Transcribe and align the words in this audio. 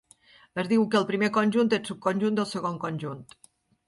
Es 0.61 0.69
diu 0.69 0.85
que 0.95 0.97
el 0.99 1.03
primer 1.11 1.29
conjunt 1.35 1.69
és 1.77 1.85
subconjunt 1.91 2.39
del 2.39 2.47
segon 2.53 2.81
conjunt. 2.85 3.23